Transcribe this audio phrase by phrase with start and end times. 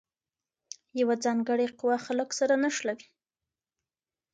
[1.01, 3.07] یوه ځانګړې قوه خلګ سره نښلوي.